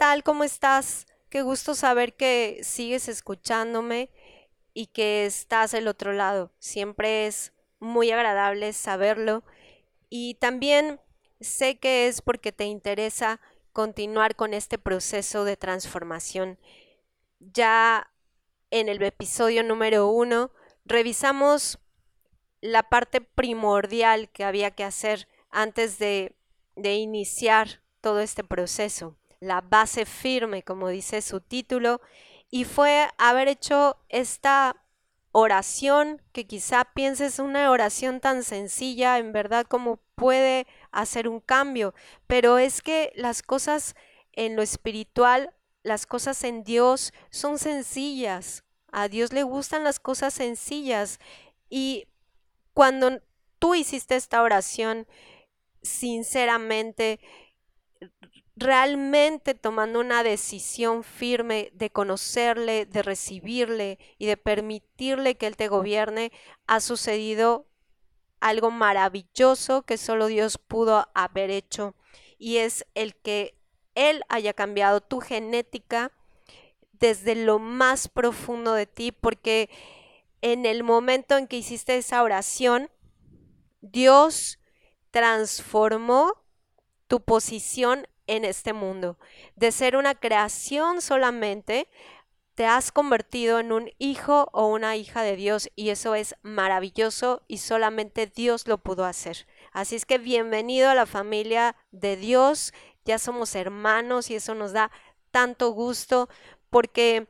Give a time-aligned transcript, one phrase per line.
[0.00, 0.22] tal?
[0.22, 1.06] ¿Cómo estás?
[1.28, 4.08] Qué gusto saber que sigues escuchándome
[4.72, 6.54] y que estás del otro lado.
[6.58, 9.44] Siempre es muy agradable saberlo.
[10.08, 11.02] Y también
[11.38, 13.42] sé que es porque te interesa
[13.74, 16.58] continuar con este proceso de transformación.
[17.38, 18.10] Ya
[18.70, 20.50] en el episodio número uno
[20.86, 21.78] revisamos
[22.62, 26.34] la parte primordial que había que hacer antes de,
[26.74, 32.00] de iniciar todo este proceso, la base firme, como dice su título,
[32.50, 34.84] y fue haber hecho esta
[35.32, 41.94] oración que quizá pienses una oración tan sencilla, en verdad, como puede hacer un cambio,
[42.26, 43.94] pero es que las cosas
[44.32, 48.64] en lo espiritual, las cosas en Dios son sencillas.
[48.92, 51.20] A Dios le gustan las cosas sencillas
[51.68, 52.08] y
[52.74, 53.22] cuando
[53.58, 55.06] tú hiciste esta oración
[55.82, 57.20] sinceramente,
[58.60, 65.68] realmente tomando una decisión firme de conocerle, de recibirle y de permitirle que Él te
[65.68, 66.30] gobierne,
[66.66, 67.66] ha sucedido
[68.38, 71.94] algo maravilloso que solo Dios pudo haber hecho.
[72.38, 73.58] Y es el que
[73.94, 76.12] Él haya cambiado tu genética
[76.92, 79.70] desde lo más profundo de ti, porque
[80.42, 82.90] en el momento en que hiciste esa oración,
[83.80, 84.58] Dios
[85.10, 86.34] transformó
[87.08, 89.18] tu posición en este mundo.
[89.56, 91.88] De ser una creación solamente,
[92.54, 97.42] te has convertido en un hijo o una hija de Dios y eso es maravilloso
[97.48, 99.48] y solamente Dios lo pudo hacer.
[99.72, 102.72] Así es que bienvenido a la familia de Dios,
[103.04, 104.92] ya somos hermanos y eso nos da
[105.32, 106.28] tanto gusto
[106.70, 107.26] porque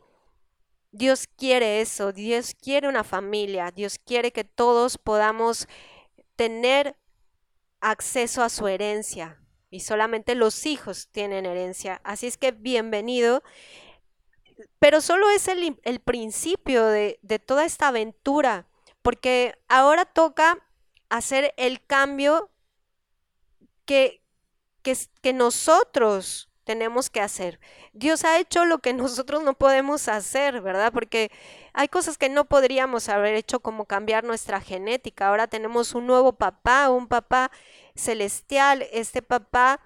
[0.93, 5.67] Dios quiere eso, Dios quiere una familia, Dios quiere que todos podamos
[6.37, 6.97] tener
[7.81, 9.41] acceso a su herencia
[9.71, 12.01] y solamente los hijos tienen herencia.
[12.05, 13.43] Así es que bienvenido.
[14.79, 18.67] Pero solo es el, principio de, de toda esta aventura,
[19.01, 20.59] porque ahora toca
[21.09, 22.51] hacer el cambio
[23.87, 24.23] que,
[24.83, 27.59] que, que nosotros tenemos que hacer.
[27.93, 30.93] Dios ha hecho lo que nosotros no podemos hacer, ¿verdad?
[30.93, 31.31] Porque
[31.73, 35.29] hay cosas que no podríamos haber hecho como cambiar nuestra genética.
[35.29, 37.51] Ahora tenemos un nuevo papá, un papá
[37.95, 39.81] celestial, este papá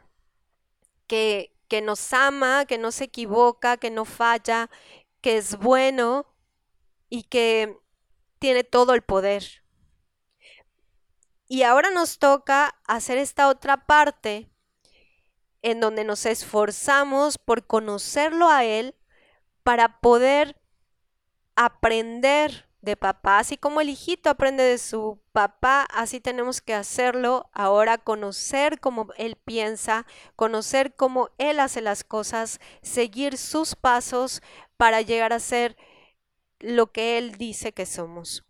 [1.06, 4.70] que, que nos ama, que no se equivoca, que no falla,
[5.20, 6.26] que es bueno
[7.08, 7.78] y que
[8.38, 9.64] tiene todo el poder.
[11.46, 14.50] Y ahora nos toca hacer esta otra parte
[15.62, 18.94] en donde nos esforzamos por conocerlo a Él
[19.62, 20.60] para poder
[21.56, 27.48] aprender de papá, así como el hijito aprende de su papá, así tenemos que hacerlo
[27.52, 30.06] ahora, conocer cómo él piensa,
[30.36, 34.42] conocer cómo él hace las cosas, seguir sus pasos
[34.76, 35.76] para llegar a ser
[36.60, 38.44] lo que él dice que somos.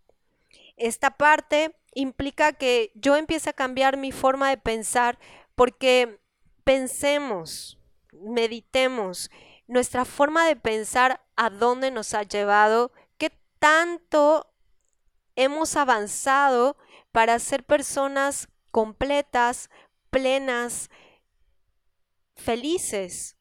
[0.77, 5.17] Esta parte implica que yo empiece a cambiar mi forma de pensar
[5.55, 6.19] porque
[6.63, 7.79] pensemos,
[8.11, 9.31] meditemos.
[9.67, 12.91] Nuestra forma de pensar a dónde nos ha llevado,
[13.65, 14.53] tanto
[15.35, 16.77] hemos avanzado
[17.11, 19.71] para ser personas completas,
[20.11, 20.91] plenas,
[22.35, 23.37] felices.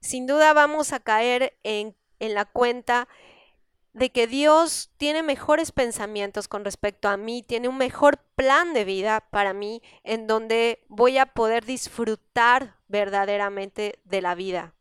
[0.00, 3.06] Sin duda vamos a caer en, en la cuenta
[3.92, 8.84] de que Dios tiene mejores pensamientos con respecto a mí, tiene un mejor plan de
[8.84, 14.74] vida para mí, en donde voy a poder disfrutar verdaderamente de la vida.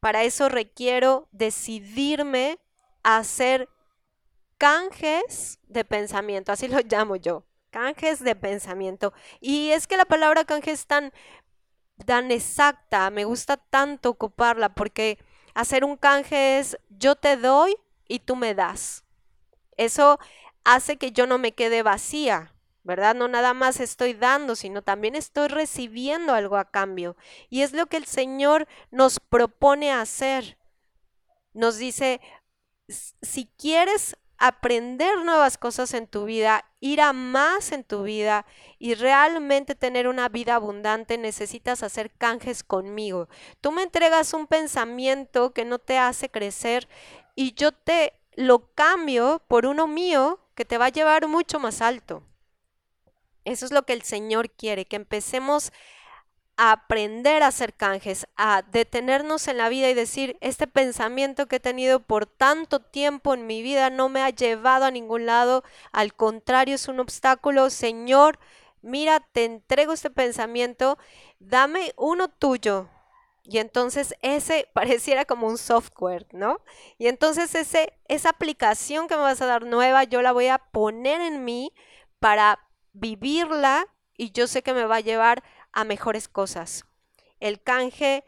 [0.00, 2.58] Para eso requiero decidirme
[3.02, 3.68] hacer
[4.58, 9.12] canjes de pensamiento, así lo llamo yo, canjes de pensamiento.
[9.40, 11.12] Y es que la palabra canje es tan,
[12.06, 15.18] tan exacta, me gusta tanto ocuparla porque
[15.54, 17.76] hacer un canje es yo te doy
[18.08, 19.04] y tú me das.
[19.76, 20.18] Eso
[20.64, 23.14] hace que yo no me quede vacía, ¿verdad?
[23.14, 27.16] No nada más estoy dando, sino también estoy recibiendo algo a cambio.
[27.48, 30.58] Y es lo que el Señor nos propone hacer.
[31.52, 32.20] Nos dice,
[32.88, 38.44] si quieres aprender nuevas cosas en tu vida, ir a más en tu vida
[38.80, 43.28] y realmente tener una vida abundante, necesitas hacer canjes conmigo.
[43.60, 46.88] Tú me entregas un pensamiento que no te hace crecer
[47.36, 51.80] y yo te lo cambio por uno mío que te va a llevar mucho más
[51.80, 52.24] alto.
[53.44, 55.72] Eso es lo que el Señor quiere, que empecemos a
[56.70, 61.60] aprender a hacer canjes, a detenernos en la vida y decir, este pensamiento que he
[61.60, 66.14] tenido por tanto tiempo en mi vida no me ha llevado a ningún lado, al
[66.14, 68.38] contrario es un obstáculo, Señor,
[68.80, 70.98] mira, te entrego este pensamiento,
[71.40, 72.88] dame uno tuyo,
[73.42, 76.60] Y entonces ese pareciera como un software, ¿no?
[76.96, 80.58] Y entonces ese, esa aplicación que me vas a dar nueva, yo la voy a
[80.58, 81.72] poner en mí
[82.20, 82.60] para
[82.92, 83.84] vivirla
[84.16, 85.42] y yo sé que me va a llevar
[85.72, 86.84] a mejores cosas.
[87.40, 88.24] El canje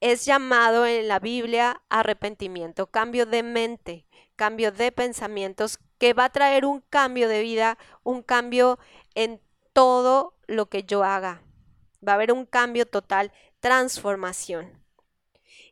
[0.00, 4.06] es llamado en la Biblia arrepentimiento, cambio de mente,
[4.36, 8.78] cambio de pensamientos, que va a traer un cambio de vida, un cambio
[9.14, 9.40] en
[9.72, 11.42] todo lo que yo haga.
[12.06, 14.84] Va a haber un cambio total, transformación.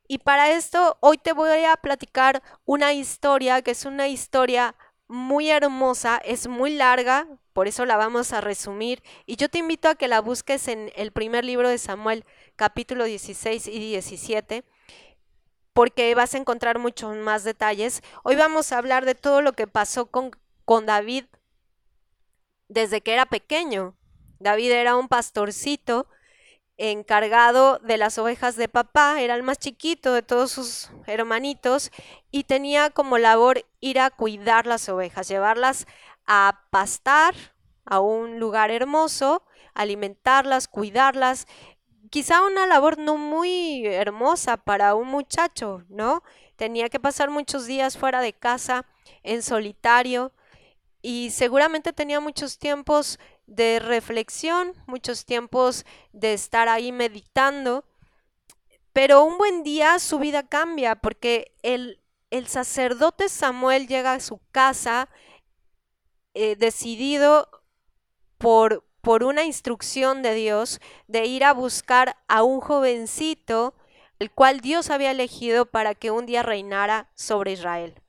[0.07, 4.75] Y para esto hoy te voy a platicar una historia que es una historia
[5.15, 9.01] muy hermosa, es muy larga, por eso la vamos a resumir.
[9.27, 12.25] Y yo te invito a que la busques en el primer libro de Samuel,
[12.57, 14.65] capítulo 16 y 17,
[15.73, 18.03] porque vas a encontrar muchos más detalles.
[18.25, 20.33] Hoy vamos a hablar de todo lo que pasó con,
[20.65, 21.27] con David
[22.67, 23.95] desde que era pequeño.
[24.41, 26.09] David era un pastorcito
[26.77, 31.91] encargado de las ovejas de papá, era el más chiquito de todos sus hermanitos
[32.31, 35.87] y tenía como labor ir a cuidar las ovejas, llevarlas
[36.27, 37.35] a pastar
[37.85, 39.43] a un lugar hermoso,
[39.75, 41.47] alimentarlas, cuidarlas.
[42.11, 46.23] Quizá una labor no muy hermosa para un muchacho, ¿no?
[46.57, 48.87] Tenía que pasar muchos días fuera de casa,
[49.23, 50.33] en solitario,
[51.03, 57.85] y seguramente tenía muchos tiempos de reflexión, muchos tiempos de estar ahí meditando,
[58.93, 62.01] pero un buen día su vida cambia porque el,
[62.31, 65.09] el sacerdote Samuel llega a su casa
[66.35, 67.49] eh, decidido
[68.39, 73.75] por, por una instrucción de Dios de ir a buscar a un jovencito,
[74.19, 78.01] el cual Dios había elegido para que un día reinara sobre Israel.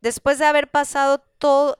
[0.00, 1.78] Después de haber pasado todo,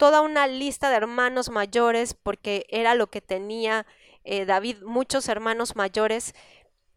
[0.00, 3.84] toda una lista de hermanos mayores, porque era lo que tenía
[4.24, 6.34] eh, David, muchos hermanos mayores.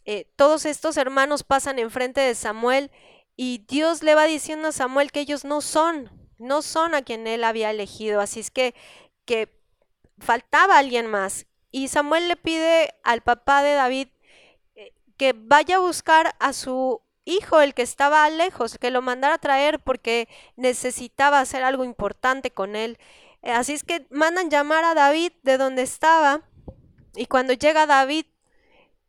[0.05, 2.91] Eh, todos estos hermanos pasan enfrente de Samuel
[3.35, 7.27] y Dios le va diciendo a Samuel que ellos no son, no son a quien
[7.27, 8.21] él había elegido.
[8.21, 8.73] Así es que,
[9.25, 9.53] que
[10.17, 11.45] faltaba alguien más.
[11.71, 14.07] Y Samuel le pide al papá de David
[14.75, 19.35] eh, que vaya a buscar a su hijo, el que estaba lejos, que lo mandara
[19.35, 22.97] a traer porque necesitaba hacer algo importante con él.
[23.41, 26.41] Eh, así es que mandan llamar a David de donde estaba
[27.15, 28.25] y cuando llega David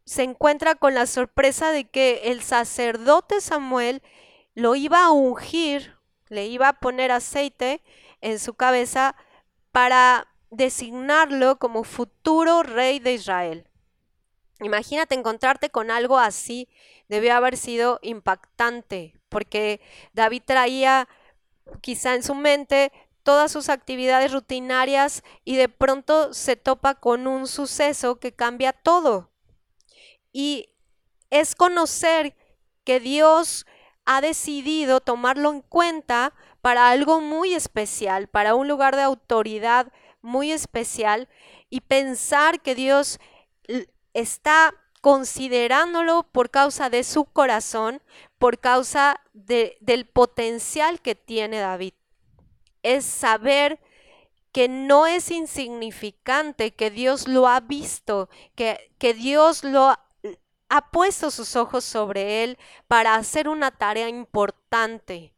[0.04, 4.02] se encuentra con la sorpresa de que el sacerdote Samuel
[4.54, 5.96] lo iba a ungir,
[6.28, 7.82] le iba a poner aceite
[8.20, 9.16] en su cabeza
[9.72, 13.68] para designarlo como futuro rey de Israel.
[14.60, 16.68] Imagínate encontrarte con algo así,
[17.08, 19.80] debió haber sido impactante, porque
[20.12, 21.08] David traía
[21.80, 22.92] quizá en su mente
[23.22, 29.30] todas sus actividades rutinarias y de pronto se topa con un suceso que cambia todo.
[30.32, 30.68] Y
[31.30, 32.36] es conocer
[32.84, 33.66] que Dios
[34.04, 40.52] ha decidido tomarlo en cuenta para algo muy especial, para un lugar de autoridad muy
[40.52, 41.28] especial
[41.70, 43.18] y pensar que Dios
[44.12, 44.74] está
[45.04, 48.02] considerándolo por causa de su corazón,
[48.38, 51.92] por causa de, del potencial que tiene David.
[52.82, 53.80] Es saber
[54.50, 59.94] que no es insignificante, que Dios lo ha visto, que, que Dios lo
[60.70, 62.56] ha puesto sus ojos sobre él
[62.88, 65.34] para hacer una tarea importante.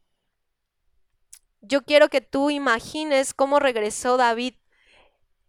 [1.59, 4.53] Yo quiero que tú imagines cómo regresó David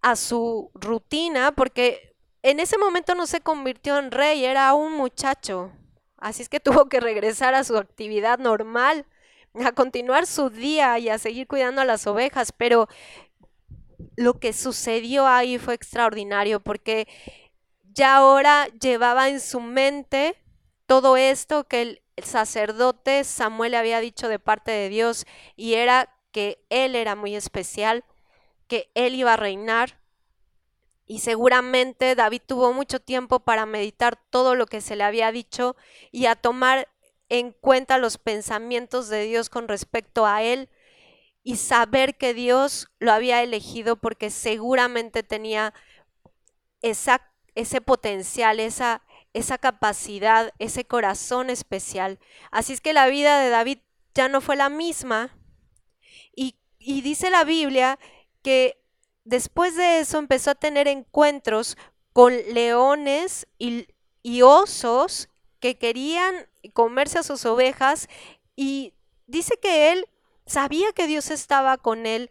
[0.03, 2.08] a su rutina, porque
[2.43, 5.73] en ese momento no se convirtió en rey, era un muchacho.
[6.17, 9.07] Así es que tuvo que regresar a su actividad normal,
[9.55, 12.53] a continuar su día y a seguir cuidando a las ovejas.
[12.53, 12.89] Pero
[14.17, 17.09] lo que sucedió ahí fue extraordinario porque
[17.93, 20.37] ya ahora llevaba en su mente
[20.87, 25.27] todo esto que el sacerdote Samuel le había dicho de parte de Dios
[25.57, 28.05] y era que él era muy especial,
[28.67, 29.98] que él iba a reinar
[31.09, 35.75] y seguramente David tuvo mucho tiempo para meditar todo lo que se le había dicho
[36.13, 36.87] y a tomar
[37.31, 40.69] en cuenta los pensamientos de Dios con respecto a él
[41.43, 45.73] y saber que Dios lo había elegido porque seguramente tenía
[46.83, 52.19] ese potencial, esa, esa capacidad, ese corazón especial.
[52.51, 53.79] Así es que la vida de David
[54.15, 55.35] ya no fue la misma.
[56.37, 57.99] Y, y dice la Biblia
[58.43, 58.78] que
[59.29, 61.77] Después de eso empezó a tener encuentros
[62.15, 63.87] con leones y,
[64.43, 65.29] osos
[65.61, 66.35] que querían
[66.73, 68.09] comerse a sus ovejas
[68.57, 68.95] y
[69.27, 70.07] dice que él
[70.47, 72.31] sabía que Dios estaba con él,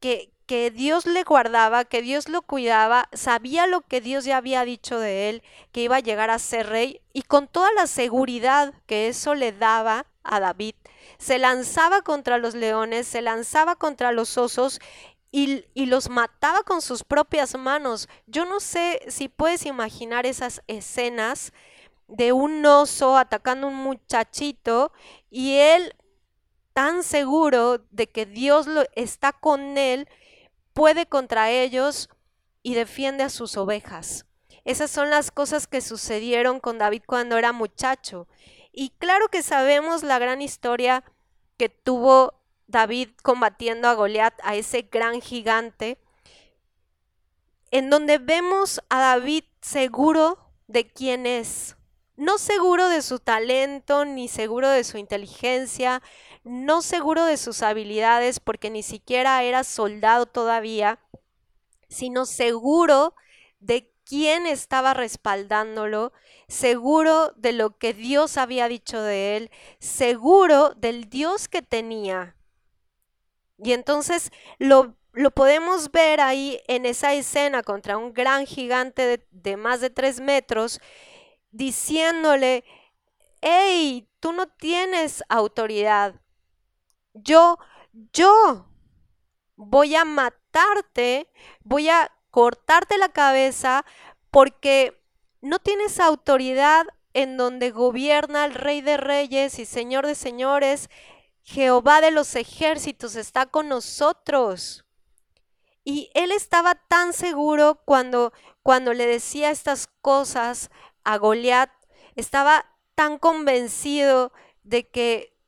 [0.00, 4.64] que, que Dios le guardaba, que Dios lo cuidaba, sabía lo que Dios ya había
[4.64, 8.74] dicho de él, que iba a llegar a ser rey, y con toda la seguridad
[8.86, 10.74] que eso le daba a David,
[11.18, 14.80] se lanzaba contra los leones, se lanzaba contra los osos
[15.38, 18.08] y, los mataba con sus propias manos.
[18.26, 21.52] Yo no sé si puedes imaginar esas escenas
[22.08, 24.92] de un oso atacando a un muchachito
[25.28, 25.94] y él
[26.72, 30.08] tan seguro de que Dios lo, está con él,
[30.72, 32.08] puede contra ellos
[32.62, 34.24] y defiende a sus ovejas.
[34.64, 38.26] Esas son las cosas que sucedieron con David cuando era muchacho.
[38.72, 41.04] Y claro que sabemos la gran historia
[41.58, 45.98] que tuvo David combatiendo a Goliat, a ese gran gigante,
[47.70, 51.76] en donde vemos a David seguro de quién es,
[52.16, 56.02] no seguro de su talento, ni seguro de su inteligencia,
[56.44, 60.98] no seguro de sus habilidades, porque ni siquiera era soldado todavía,
[61.88, 63.14] sino seguro
[63.60, 66.12] de quién estaba respaldándolo,
[66.48, 72.35] seguro de lo que Dios había dicho de él, seguro del Dios que tenía.
[73.58, 79.26] Y entonces lo, lo podemos ver ahí en esa escena contra un gran gigante de,
[79.30, 80.80] de más de tres metros,
[81.50, 82.64] diciéndole,
[83.40, 86.20] hey, tú no tienes autoridad.
[87.14, 87.58] Yo,
[88.12, 88.66] yo
[89.56, 91.28] voy a matarte,
[91.62, 93.84] voy a cortarte la cabeza
[94.30, 95.02] porque
[95.40, 100.90] no tienes autoridad en donde gobierna el Rey de Reyes y Señor de Señores.
[101.46, 104.84] Jehová de los ejércitos está con nosotros.
[105.84, 108.32] Y él estaba tan seguro cuando,
[108.64, 110.70] cuando le decía estas cosas
[111.04, 111.70] a Goliat,
[112.16, 114.32] estaba tan convencido
[114.64, 115.38] de que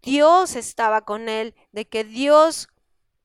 [0.00, 2.68] Dios estaba con él, de que Dios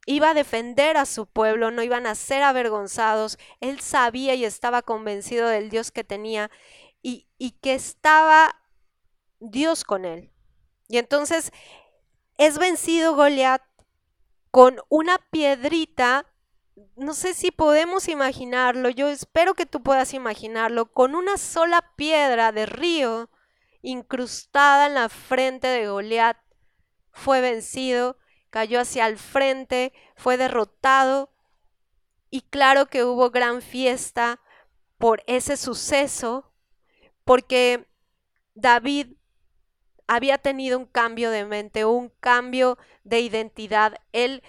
[0.08, 3.38] iba a defender a su pueblo, no iban a ser avergonzados.
[3.60, 6.50] Él sabía y estaba convencido del Dios que tenía
[7.04, 8.56] y, y que estaba
[9.40, 10.32] Dios con él.
[10.88, 11.54] Y entonces
[12.46, 13.62] es vencido Goliat
[14.50, 16.26] con una piedrita
[16.96, 22.52] no sé si podemos imaginarlo, yo espero que tú puedas imaginarlo, con una sola piedra
[22.52, 23.30] de río
[23.84, 26.38] incrustada en la frente de Goliat,
[27.12, 28.18] fue vencido,
[28.50, 31.32] cayó hacia el frente, fue derrotado,
[32.30, 34.40] y claro que hubo gran fiesta
[34.98, 36.52] por ese suceso,
[37.24, 37.88] porque
[38.54, 39.18] David
[40.08, 43.96] había tenido un cambio de mente, un cambio de identidad.
[44.12, 44.44] Él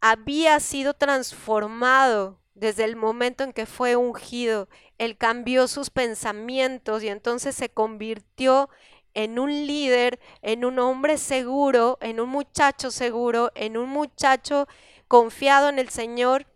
[0.00, 4.68] había sido transformado desde el momento en que fue ungido.
[4.98, 8.68] Él cambió sus pensamientos y entonces se convirtió
[9.14, 14.68] en un líder, en un hombre seguro, en un muchacho seguro, en un muchacho
[15.08, 16.46] confiado en el Señor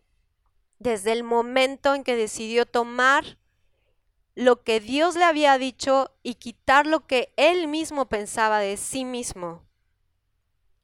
[0.78, 3.38] desde el momento en que decidió tomar
[4.34, 9.04] lo que Dios le había dicho y quitar lo que él mismo pensaba de sí
[9.04, 9.62] mismo.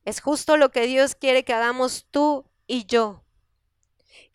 [0.05, 3.23] Es justo lo que Dios quiere que hagamos tú y yo.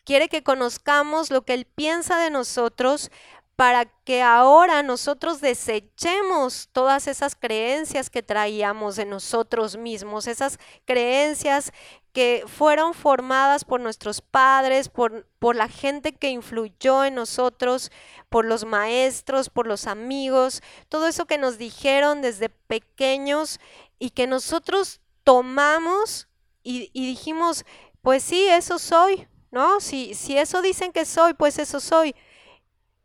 [0.04, 3.10] Quiere que conozcamos lo que Él piensa de nosotros
[3.56, 11.72] para que ahora nosotros desechemos todas esas creencias que traíamos de nosotros mismos, esas creencias
[12.12, 17.90] que fueron formadas por nuestros padres, por, por, la gente que influyó en nosotros,
[18.28, 23.60] por los maestros, por los amigos, todo eso que nos dijeron desde pequeños
[23.98, 26.28] y que nosotros tomamos
[26.62, 27.64] y, dijimos,
[28.02, 29.80] pues sí, eso soy, ¿no?
[29.80, 32.14] Si, si eso dicen que soy, pues eso soy.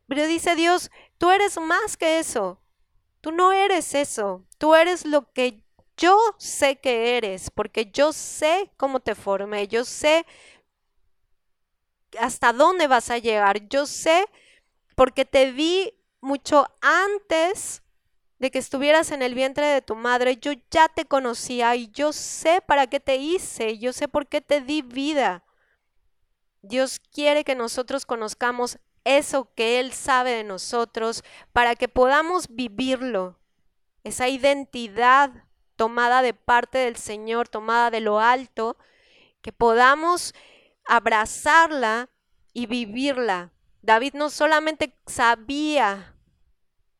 [0.08, 2.62] Pero dice Dios, tú eres más que eso.
[3.22, 4.46] Tú no eres eso.
[4.58, 5.64] Tú eres lo que
[5.98, 10.25] yo sé que eres, porque yo sé cómo te formé, yo sé
[12.20, 14.25] hasta dónde vas a llegar, yo sé
[14.96, 17.84] porque te vi mucho antes
[18.39, 22.13] de que estuvieras en el vientre de tu madre, yo ya te conocía y yo
[22.13, 25.44] sé para qué te hice, yo sé por qué te di vida.
[26.62, 31.24] Dios quiere que nosotros conozcamos eso que Él sabe de nosotros
[31.54, 33.39] para que podamos vivirlo,
[34.04, 35.47] esa identidad
[35.77, 38.77] tomada de parte del Señor, tomada de lo alto,
[39.41, 40.34] que podamos
[40.86, 42.10] abrazarla
[42.51, 43.51] y vivirla.
[43.81, 46.15] David no solamente sabía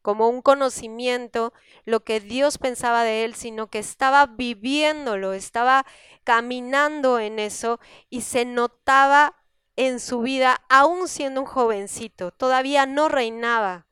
[0.02, 1.52] como un conocimiento
[1.84, 5.86] lo que Dios pensaba de él, sino que estaba viviéndolo, estaba
[6.24, 9.36] caminando en eso y se notaba
[9.76, 13.86] en su vida, aún siendo un jovencito, todavía no reinaba.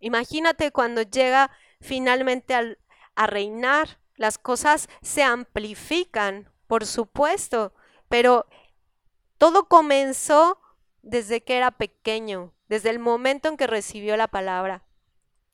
[0.00, 2.54] Imagínate cuando llega finalmente
[3.14, 7.72] a reinar, las cosas se amplifican, por supuesto,
[8.10, 8.46] pero
[9.38, 10.60] Todo comenzó
[11.02, 14.82] desde que era pequeño, desde el momento en que recibió la palabra.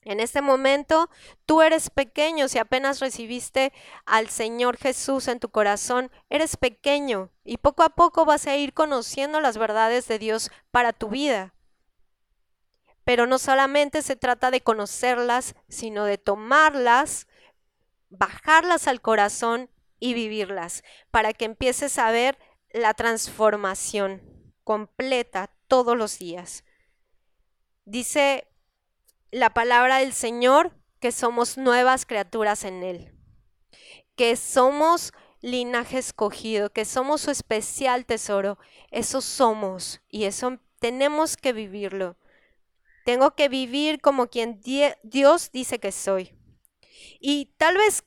[0.02, 1.10] En este momento
[1.46, 3.72] tú eres pequeño, si apenas recibiste
[4.06, 8.72] al Señor Jesús en tu corazón, eres pequeño y poco a poco vas a ir
[8.74, 11.54] conociendo las verdades de Dios para tu vida.
[13.04, 17.26] Pero no solamente se trata de conocerlas, sino de tomarlas,
[18.18, 22.38] bajarlas al corazón y vivirlas, para que empieces a ver
[22.70, 24.22] la transformación
[24.64, 26.64] completa todos los días.
[27.84, 28.48] Dice
[29.30, 33.14] la palabra del Señor que somos nuevas criaturas en Él,
[34.16, 35.12] que somos
[35.44, 38.58] linaje escogido, que somos su especial tesoro.
[38.90, 42.16] Eso somos y eso tenemos que vivirlo.
[43.04, 44.60] Tengo que vivir como quien
[45.02, 46.34] Dios dice que soy.
[47.20, 48.04] Y tal vez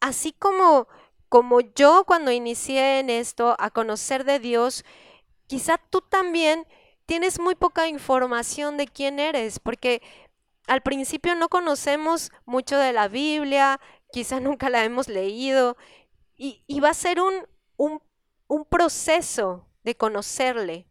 [0.00, 0.88] así como
[1.28, 4.84] como yo cuando inicié en esto a conocer de Dios,
[5.46, 6.66] quizá tú también
[7.04, 10.02] tienes muy poca información de quién eres, porque
[10.66, 13.80] al principio no conocemos mucho de la Biblia,
[14.12, 15.76] quizá nunca la hemos leído,
[16.38, 17.34] y, va a ser un,
[17.76, 18.02] un,
[18.46, 20.86] un proceso de conocerle.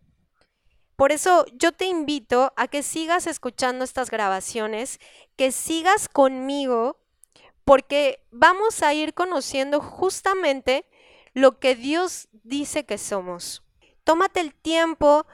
[0.96, 5.00] Por eso yo te invito a que sigas escuchando estas grabaciones,
[5.36, 6.98] que sigas conmigo,
[7.65, 10.86] porque vamos a ir conociendo justamente
[11.34, 13.63] lo que Dios dice que somos.
[14.03, 15.25] Tómate el tiempo,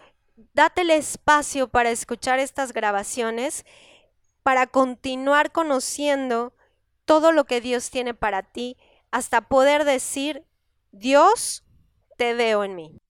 [0.53, 3.65] date el espacio para escuchar estas grabaciones
[4.43, 6.53] para continuar conociendo
[7.05, 8.77] todo lo que Dios tiene para ti
[9.11, 10.45] hasta poder decir,
[10.91, 11.63] Dios,
[12.17, 13.00] te veo en mí.